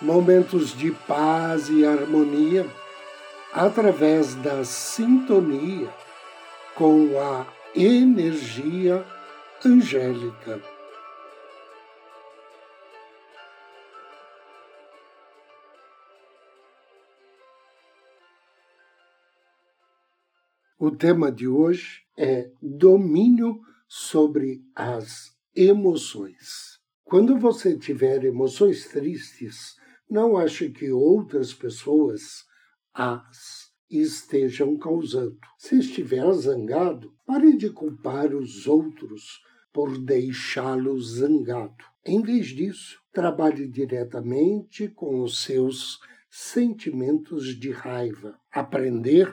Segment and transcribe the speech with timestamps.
[0.00, 2.66] momentos de paz e harmonia
[3.52, 5.92] através da sintonia
[6.74, 9.04] com a energia
[9.64, 10.62] angélica.
[20.78, 26.80] O tema de hoje é domínio sobre as emoções.
[27.04, 29.79] Quando você tiver emoções tristes,
[30.10, 32.44] não ache que outras pessoas
[32.92, 35.38] as estejam causando.
[35.58, 39.40] Se estiver zangado, pare de culpar os outros
[39.72, 41.84] por deixá-lo zangado.
[42.04, 48.38] Em vez disso, trabalhe diretamente com os seus sentimentos de raiva.
[48.50, 49.32] Aprender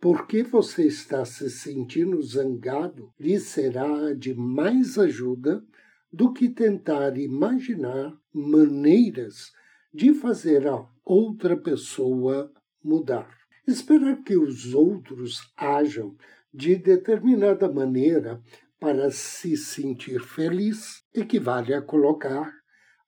[0.00, 5.64] por que você está se sentindo zangado lhe será de mais ajuda
[6.12, 9.52] do que tentar imaginar maneiras
[9.92, 13.28] de fazer a outra pessoa mudar.
[13.66, 16.16] Esperar que os outros ajam
[16.52, 18.42] de determinada maneira
[18.80, 22.52] para se sentir feliz equivale a colocar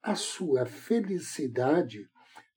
[0.02, 2.08] a sua felicidade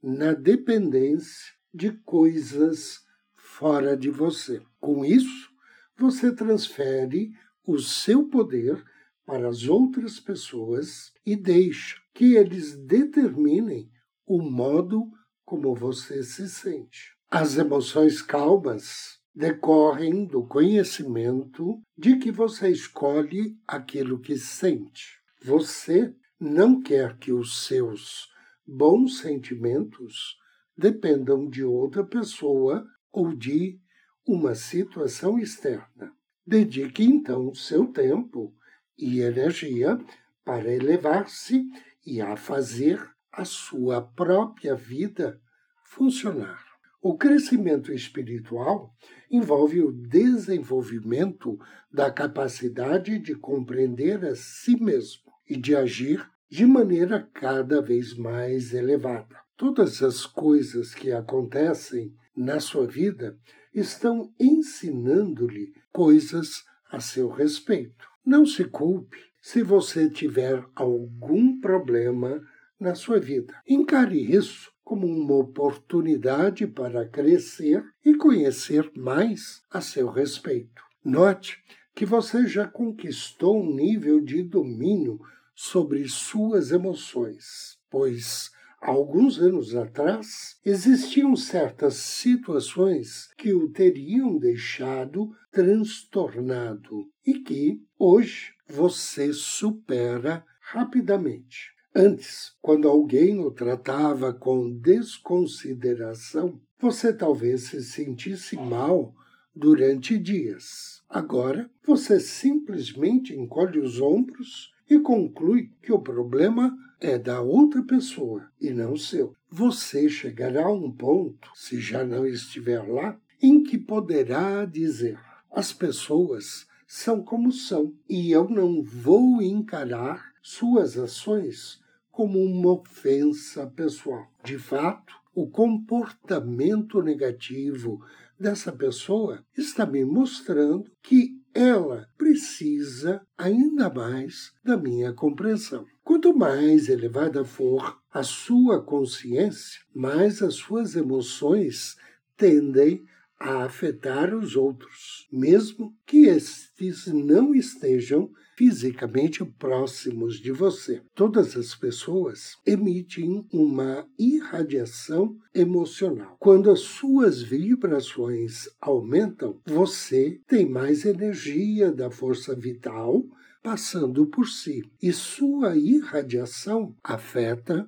[0.03, 2.99] na dependência de coisas
[3.35, 4.61] fora de você.
[4.79, 5.49] Com isso,
[5.97, 7.31] você transfere
[7.65, 8.83] o seu poder
[9.25, 13.89] para as outras pessoas e deixa que eles determinem
[14.27, 15.09] o modo
[15.45, 17.15] como você se sente.
[17.31, 25.19] As emoções calmas decorrem do conhecimento de que você escolhe aquilo que sente.
[25.43, 28.27] Você não quer que os seus
[28.65, 30.35] bons sentimentos
[30.77, 33.79] dependam de outra pessoa ou de
[34.27, 36.11] uma situação externa.
[36.45, 38.53] Dedique então seu tempo
[38.97, 39.97] e energia
[40.43, 41.65] para elevar-se
[42.05, 45.39] e a fazer a sua própria vida
[45.83, 46.65] funcionar.
[46.99, 48.91] O crescimento espiritual
[49.29, 51.59] envolve o desenvolvimento
[51.93, 58.73] da capacidade de compreender a si mesmo e de agir de maneira cada vez mais
[58.73, 59.37] elevada.
[59.55, 63.37] Todas as coisas que acontecem na sua vida
[63.71, 68.07] estão ensinando-lhe coisas a seu respeito.
[68.25, 72.41] Não se culpe se você tiver algum problema
[72.79, 73.55] na sua vida.
[73.67, 80.81] Encare isso como uma oportunidade para crescer e conhecer mais a seu respeito.
[81.03, 81.57] Note
[81.93, 85.19] que você já conquistou um nível de domínio
[85.55, 97.09] sobre suas emoções, pois alguns anos atrás existiam certas situações que o teriam deixado transtornado
[97.25, 101.76] e que hoje você supera rapidamente.
[101.99, 109.15] Antes, quando alguém o tratava com desconsideração, você talvez se sentisse mal
[109.55, 111.01] durante dias.
[111.09, 116.71] Agora, você simplesmente encolhe os ombros e conclui que o problema
[117.01, 119.33] é da outra pessoa e não seu.
[119.49, 125.17] Você chegará a um ponto, se já não estiver lá, em que poderá dizer:
[125.51, 131.81] as pessoas são como são e eu não vou encarar suas ações
[132.17, 134.25] como uma ofensa pessoal.
[134.43, 138.03] De fato, o comportamento negativo
[138.39, 145.85] dessa pessoa está me mostrando que ela precisa ainda mais da minha compreensão.
[146.03, 151.97] Quanto mais elevada for a sua consciência, mais as suas emoções
[152.35, 153.05] tendem
[153.39, 161.01] a afetar os outros, mesmo que estes não estejam fisicamente próximos de você.
[161.13, 166.35] Todas as pessoas emitem uma irradiação emocional.
[166.39, 173.23] Quando as suas vibrações aumentam, você tem mais energia da força vital
[173.61, 177.85] passando por si, e sua irradiação afeta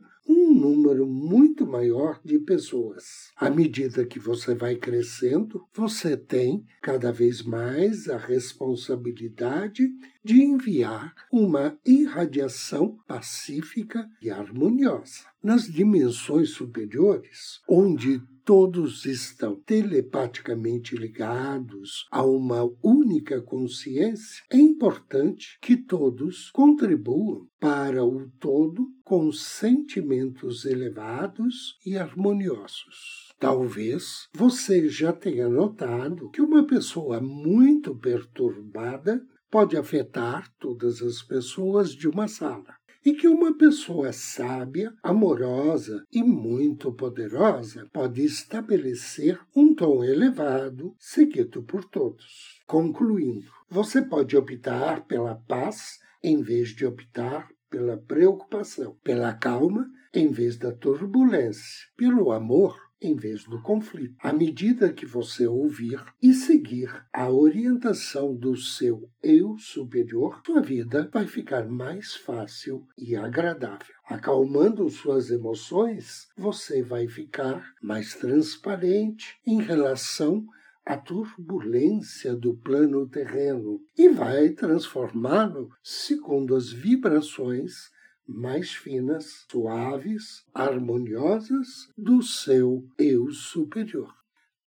[0.60, 3.32] número muito maior de pessoas.
[3.36, 9.88] À medida que você vai crescendo, você tem cada vez mais a responsabilidade
[10.24, 15.24] de enviar uma irradiação pacífica e harmoniosa.
[15.42, 25.78] Nas dimensões superiores, onde todos estão telepaticamente ligados a uma única consciência, é importante que
[25.78, 33.32] todos contribuam para o todo com sentimentos elevados e harmoniosos.
[33.40, 41.92] Talvez você já tenha notado que uma pessoa muito perturbada pode afetar todas as pessoas
[41.92, 49.74] de uma sala e que uma pessoa sábia, amorosa e muito poderosa pode estabelecer um
[49.74, 52.60] tom elevado, seguido por todos.
[52.68, 60.30] Concluindo, você pode optar pela paz em vez de optar pela preocupação, pela calma em
[60.32, 64.16] vez da turbulência, pelo amor em vez do conflito.
[64.20, 71.10] À medida que você ouvir e seguir a orientação do seu eu superior, sua vida
[71.12, 73.96] vai ficar mais fácil e agradável.
[74.06, 80.46] Acalmando suas emoções, você vai ficar mais transparente em relação
[80.86, 87.92] à turbulência do plano terreno e vai transformá-lo segundo as vibrações
[88.30, 94.14] mais finas, suaves, harmoniosas do seu eu superior.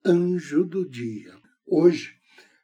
[0.04, 1.32] Anjo do dia.
[1.66, 2.18] Hoje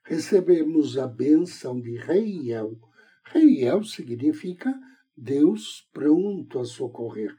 [0.04, 2.80] recebemos a bênção de Reiel.
[3.24, 4.74] Reiel significa
[5.16, 7.36] Deus pronto a socorrer.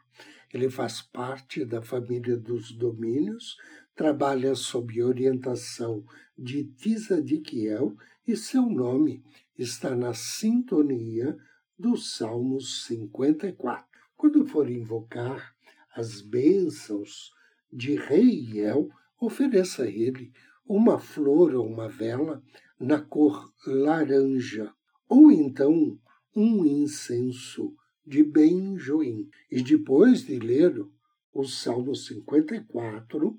[0.54, 3.56] Ele faz parte da família dos domínios,
[3.94, 6.04] trabalha sob orientação
[6.38, 9.22] de Tzadikiel e seu nome
[9.58, 11.36] está na sintonia
[11.78, 13.86] do Salmo 54.
[14.16, 15.54] Quando for invocar
[15.94, 17.30] as bênçãos
[17.72, 18.90] de Rei El,
[19.20, 20.32] ofereça a ele
[20.66, 22.42] uma flor ou uma vela
[22.80, 24.72] na cor laranja,
[25.08, 25.98] ou então
[26.34, 27.74] um incenso
[28.06, 29.28] de benjoim.
[29.50, 30.84] E depois de ler
[31.32, 33.38] o Salmo 54,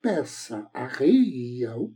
[0.00, 1.92] peça a Rei El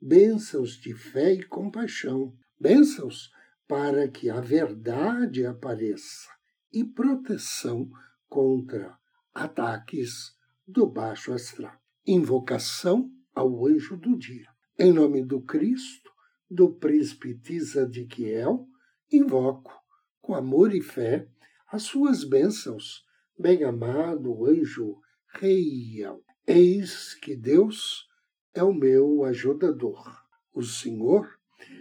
[0.00, 3.30] bênçãos de fé e compaixão, bênçãos
[3.66, 6.28] para que a verdade apareça
[6.72, 7.88] e proteção
[8.28, 8.96] contra
[9.32, 10.34] ataques
[10.66, 11.74] do baixo astral.
[12.06, 14.48] Invocação ao anjo do dia.
[14.78, 16.10] Em nome do Cristo,
[16.50, 18.66] do príncipe Tzadkiel,
[19.10, 19.72] invoco,
[20.20, 21.28] com amor e fé,
[21.70, 23.04] as suas bênçãos,
[23.38, 26.22] bem-amado anjo Reiel.
[26.46, 28.06] Eis que Deus
[28.52, 30.22] é o meu ajudador.
[30.52, 31.33] O Senhor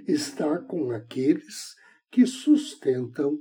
[0.07, 1.75] está com aqueles
[2.11, 3.39] que sustentam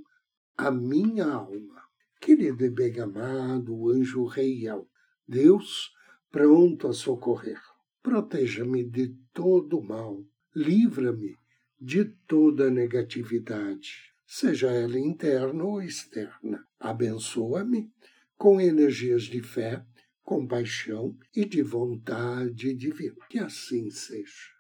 [0.56, 1.82] a minha alma.
[2.20, 4.88] Querido e bem-amado anjo reial,
[5.26, 5.90] Deus
[6.30, 7.60] pronto a socorrer,
[8.02, 10.24] proteja-me de todo mal,
[10.54, 11.36] livra-me
[11.80, 16.64] de toda negatividade, seja ela interna ou externa.
[16.78, 17.92] Abençoa-me
[18.38, 19.84] com energias de fé,
[20.22, 23.26] compaixão e de vontade divina.
[23.28, 24.51] Que assim seja.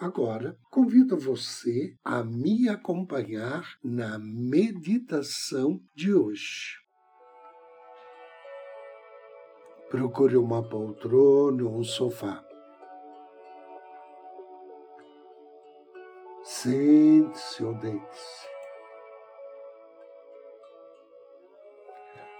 [0.00, 6.78] Agora, convido você a me acompanhar na meditação de hoje.
[9.90, 12.44] Procure uma poltrona ou um sofá.
[16.44, 18.46] Sente-se ou deite-se.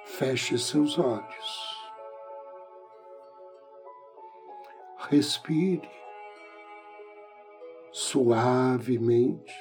[0.04, 1.76] Feche seus olhos.
[5.10, 5.97] Respire
[8.00, 9.52] suavemente,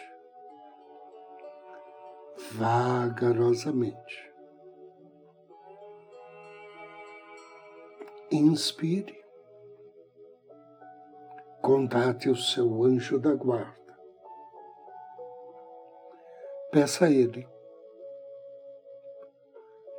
[2.51, 4.31] vagarosamente.
[8.31, 9.25] Inspire,
[11.63, 13.97] contate o seu anjo da guarda.
[16.71, 17.49] Peça a ele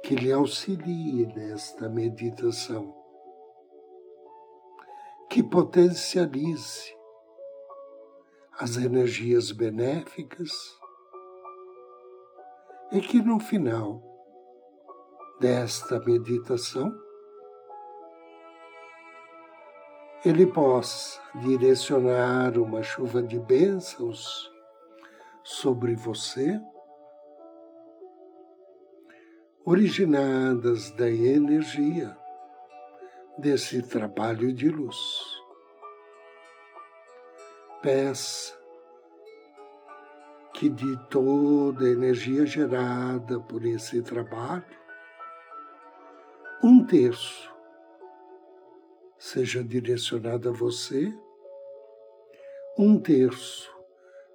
[0.04, 2.94] que lhe auxilie nesta meditação,
[5.28, 6.97] que potencialize
[8.60, 10.50] as energias benéficas
[12.90, 14.02] e que no final
[15.38, 16.92] desta meditação
[20.24, 24.50] ele possa direcionar uma chuva de bênçãos
[25.44, 26.60] sobre você,
[29.64, 32.18] originadas da energia
[33.38, 35.37] desse trabalho de luz
[37.82, 38.58] peça
[40.54, 44.64] que de toda a energia gerada por esse trabalho,
[46.62, 47.54] um terço
[49.16, 51.12] seja direcionado a você,
[52.76, 53.72] um terço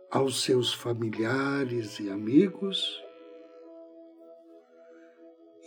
[0.10, 3.04] aos seus familiares e amigos,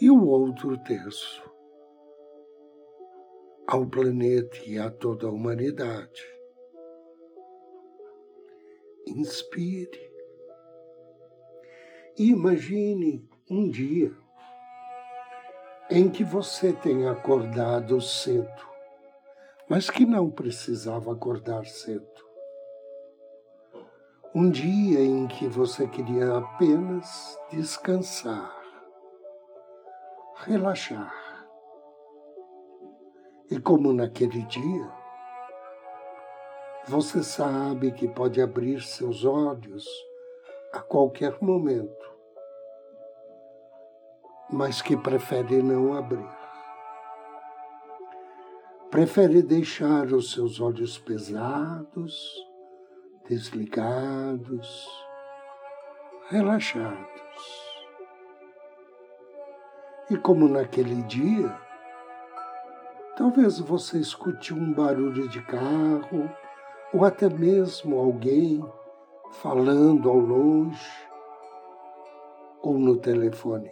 [0.01, 1.43] e o outro terço
[3.67, 6.36] ao planeta e a toda a humanidade.
[9.07, 10.11] Inspire.
[12.19, 14.13] E imagine um dia
[15.89, 18.67] em que você tenha acordado cedo,
[19.69, 22.27] mas que não precisava acordar cedo.
[24.35, 28.55] Um dia em que você queria apenas descansar,
[30.45, 31.47] relaxar.
[33.51, 34.93] E como naquele dia,
[36.89, 39.87] você sabe que pode abrir seus olhos
[40.73, 42.11] a qualquer momento,
[44.51, 46.29] mas que prefere não abrir.
[48.91, 52.47] Prefere deixar os seus olhos pesados
[53.29, 54.89] desligados,
[56.29, 57.07] relaxados.
[60.09, 61.53] E como naquele dia,
[63.17, 66.31] talvez você escute um barulho de carro
[66.93, 68.65] ou até mesmo alguém
[69.33, 70.91] falando ao longe
[72.63, 73.71] ou no telefone.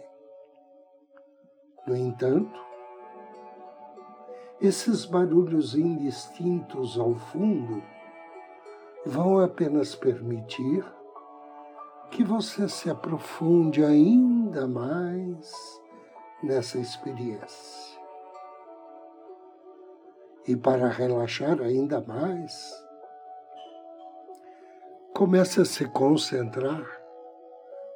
[1.87, 2.59] No entanto,
[4.61, 7.83] esses barulhos indistintos ao fundo
[9.05, 10.83] vão apenas permitir
[12.09, 15.51] que você se aprofunde ainda mais
[16.41, 17.99] nessa experiência.
[20.47, 22.84] E para relaxar ainda mais,
[25.15, 26.85] comece a se concentrar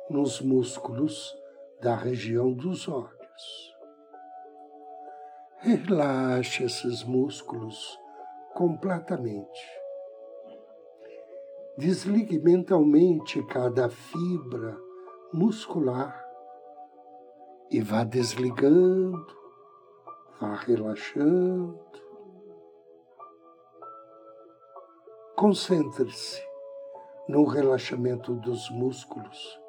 [0.09, 1.37] nos músculos
[1.81, 3.75] da região dos olhos.
[5.59, 7.99] Relaxe esses músculos
[8.55, 9.79] completamente
[11.79, 14.77] Desligue mentalmente cada fibra
[15.31, 16.13] muscular
[17.71, 19.25] e vá desligando,
[20.41, 21.79] vá relaxando.
[25.37, 26.48] Concentre-se
[27.29, 29.61] no relaxamento dos músculos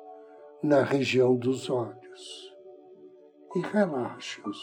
[0.63, 2.57] na região dos olhos
[3.55, 4.59] e relaxe-os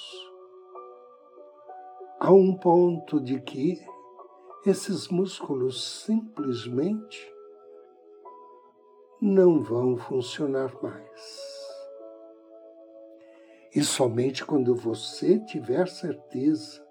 [2.20, 3.80] a um ponto de que
[4.66, 7.32] esses músculos simplesmente
[9.22, 11.68] não vão funcionar mais.
[13.76, 16.84] E somente quando você tiver certeza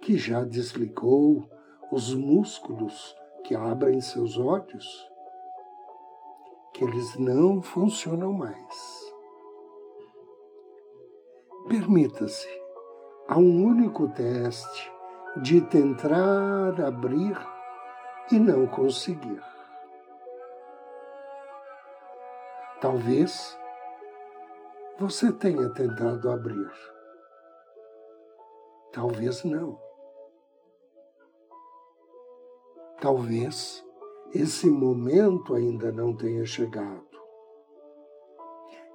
[0.00, 1.48] que já desligou
[1.92, 5.08] os músculos que abrem seus olhos,
[6.72, 9.12] que eles não funcionam mais.
[11.68, 12.48] Permita-se
[13.26, 14.92] a um único teste
[15.42, 17.36] de tentar abrir
[18.30, 19.42] e não conseguir.
[22.80, 23.58] Talvez
[24.98, 26.70] você tenha tentado abrir.
[28.92, 29.87] Talvez não.
[33.00, 33.84] Talvez
[34.34, 37.06] esse momento ainda não tenha chegado.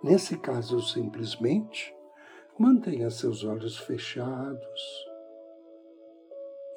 [0.04, 1.96] Nesse caso, simplesmente
[2.60, 5.06] mantenha seus olhos fechados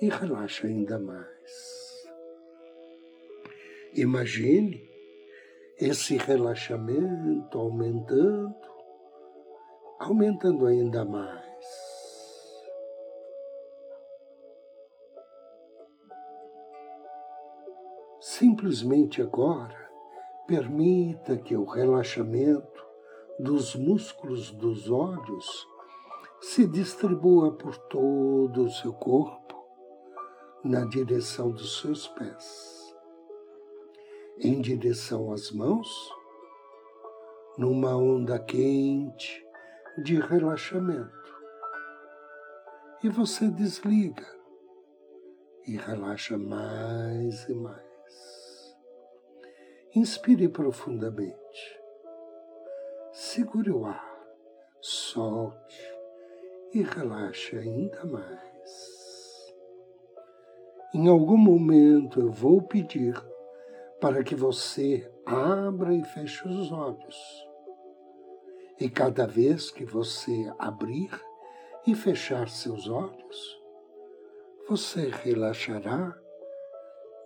[0.01, 2.07] e relaxa ainda mais.
[3.95, 4.89] Imagine
[5.79, 8.55] esse relaxamento aumentando,
[9.99, 11.46] aumentando ainda mais.
[18.39, 19.91] Simplesmente agora,
[20.47, 22.85] permita que o relaxamento
[23.39, 25.67] dos músculos dos olhos
[26.41, 29.57] se distribua por todo o seu corpo,
[30.63, 32.77] na direção dos seus pés
[34.39, 35.89] em direção às mãos,
[37.57, 39.43] numa onda quente
[39.97, 41.35] de relaxamento.
[43.03, 44.27] E você desliga
[45.67, 47.86] e relaxa mais e mais.
[49.97, 51.81] Inspire profundamente.
[53.13, 54.21] Segure o ar,
[54.79, 55.91] solte
[56.75, 59.55] e relaxe ainda mais.
[60.93, 63.19] Em algum momento eu vou pedir
[63.99, 67.49] para que você abra e feche os olhos.
[68.79, 71.09] E cada vez que você abrir
[71.87, 73.63] e fechar seus olhos,
[74.69, 76.15] você relaxará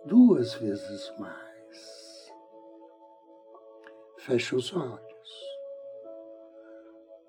[0.05, 2.00] duas vezes mais.
[4.31, 5.29] Feche os olhos.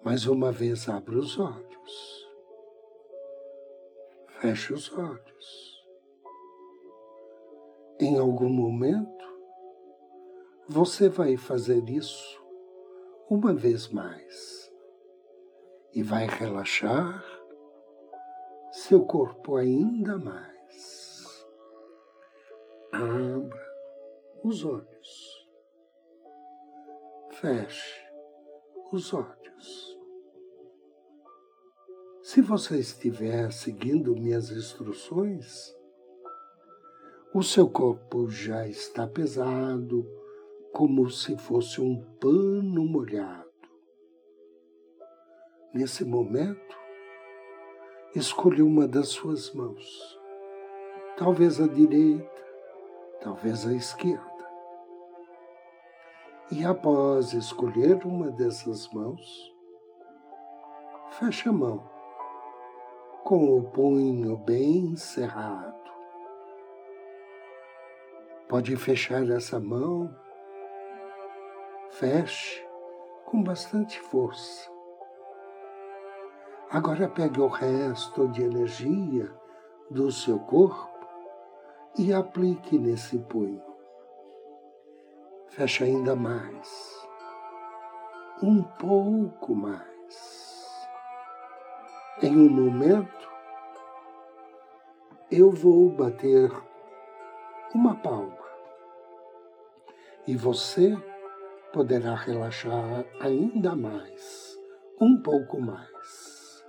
[0.05, 2.29] Mais uma vez abra os olhos.
[4.41, 5.85] Feche os olhos.
[7.99, 9.25] Em algum momento,
[10.69, 12.41] você vai fazer isso
[13.29, 14.73] uma vez mais
[15.93, 17.25] e vai relaxar
[18.71, 21.49] seu corpo ainda mais.
[22.93, 23.75] Abra
[24.45, 25.22] os olhos.
[27.43, 28.01] Feche
[28.93, 29.99] os olhos.
[32.23, 35.75] Se você estiver seguindo minhas instruções,
[37.35, 40.07] o seu corpo já está pesado,
[40.73, 43.51] como se fosse um pano molhado.
[45.75, 46.77] Nesse momento,
[48.15, 50.17] escolha uma das suas mãos,
[51.17, 52.45] talvez a direita,
[53.21, 54.32] talvez a esquerda.
[56.55, 59.51] E após escolher uma dessas mãos,
[61.13, 61.83] feche a mão
[63.25, 65.91] com o punho bem cerrado.
[68.51, 70.15] Pode fechar essa mão,
[71.93, 72.63] feche
[73.25, 74.71] com bastante força.
[76.71, 79.35] Agora pegue o resto de energia
[79.91, 81.07] do seu corpo
[81.99, 83.72] e aplique nesse punho.
[85.55, 87.07] Feche ainda mais,
[88.43, 90.89] um pouco mais.
[92.23, 93.29] Em um momento,
[95.31, 96.51] eu vou bater
[97.75, 98.39] uma palma
[100.27, 100.97] e você
[101.71, 104.59] poderá relaxar ainda mais,
[104.99, 106.65] um pouco mais.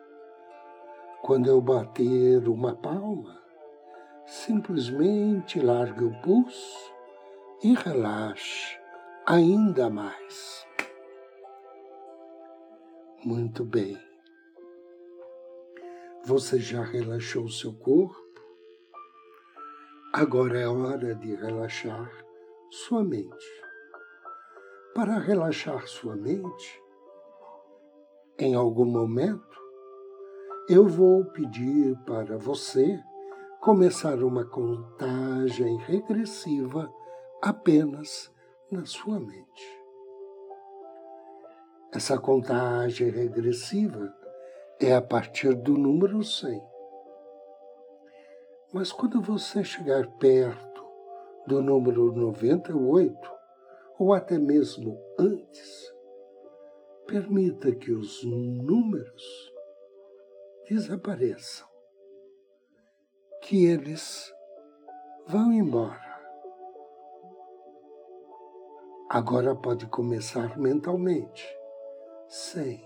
[1.22, 3.42] Quando eu bater uma palma,
[4.25, 6.93] simplesmente largue o pulso
[7.63, 8.77] e relaxe
[9.25, 10.67] ainda mais.
[13.24, 13.98] Muito bem.
[16.25, 18.21] Você já relaxou seu corpo?
[20.12, 22.12] Agora é hora de relaxar
[22.69, 23.63] sua mente.
[24.93, 26.84] Para relaxar sua mente,
[28.38, 29.58] em algum momento,
[30.67, 33.02] eu vou pedir para você
[33.62, 36.91] começar uma contagem regressiva
[37.43, 38.32] apenas
[38.71, 39.84] na sua mente.
[41.91, 44.15] Essa contagem regressiva
[44.79, 46.63] é a partir do número 100.
[48.71, 50.84] Mas quando você chegar perto
[51.45, 53.32] do número 98,
[53.99, 55.93] ou até mesmo antes,
[57.06, 59.53] permita que os números
[60.69, 61.67] desapareçam,
[63.41, 64.34] que eles
[65.27, 66.12] vão embora.
[69.13, 71.47] Agora pode começar mentalmente,
[72.28, 72.84] cem,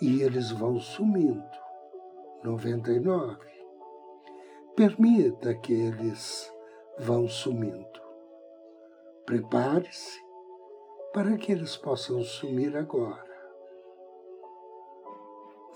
[0.00, 1.42] e eles vão sumindo,
[2.44, 3.50] noventa e nove.
[4.76, 6.48] Permita que eles
[6.96, 8.00] vão sumindo.
[9.26, 10.22] Prepare-se
[11.12, 13.34] para que eles possam sumir agora.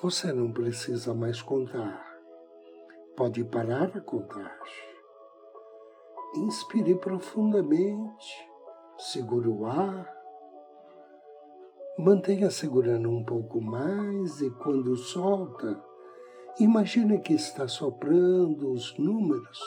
[0.00, 2.06] Você não precisa mais contar.
[3.16, 4.96] Pode parar a contagem.
[6.36, 8.55] Inspire profundamente,
[8.98, 10.10] segure o ar,
[11.98, 15.82] mantenha segurando um pouco mais e quando solta,
[16.58, 19.60] imagine que está soprando os números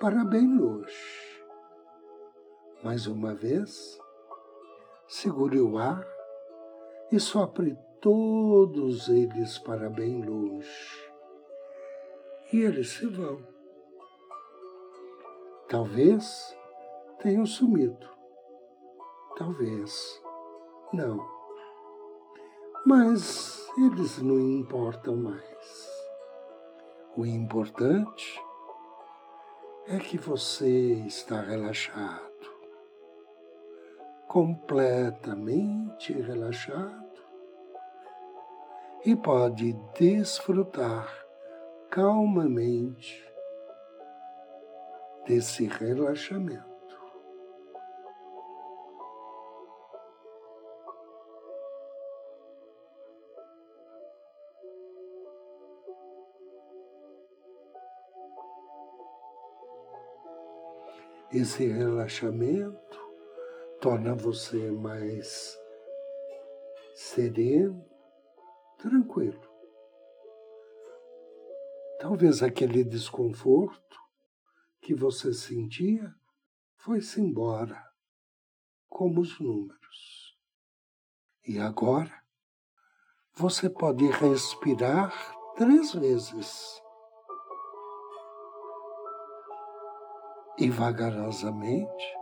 [0.00, 1.44] para bem longe.
[2.82, 3.98] Mais uma vez,
[5.06, 6.06] segure o ar
[7.12, 11.10] e sopre todos eles para bem longe.
[12.52, 13.40] E eles se vão.
[15.68, 16.56] Talvez
[17.20, 18.15] tenham sumido.
[19.36, 20.22] Talvez
[20.94, 21.22] não.
[22.86, 25.90] Mas eles não importam mais.
[27.14, 28.40] O importante
[29.88, 32.50] é que você está relaxado,
[34.26, 37.06] completamente relaxado
[39.04, 41.08] e pode desfrutar
[41.90, 43.22] calmamente
[45.26, 46.75] desse relaxamento.
[61.32, 63.00] Esse relaxamento
[63.80, 65.58] torna você mais
[66.94, 67.84] sereno,
[68.78, 69.40] tranquilo.
[71.98, 73.98] Talvez aquele desconforto
[74.80, 76.14] que você sentia
[76.76, 77.82] foi-se embora,
[78.88, 80.38] como os números.
[81.44, 82.22] E agora
[83.34, 85.12] você pode respirar
[85.56, 86.80] três vezes
[90.58, 92.16] e vagarosamente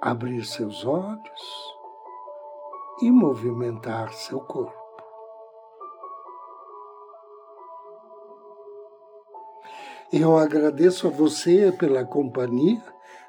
[0.00, 1.74] abrir seus olhos
[3.02, 4.78] e movimentar seu corpo.
[10.12, 12.82] Eu agradeço a você pela companhia,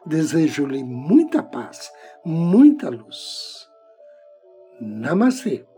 [0.05, 1.91] desejo-lhe muita paz,
[2.25, 3.67] muita luz.
[4.79, 5.70] Namastê.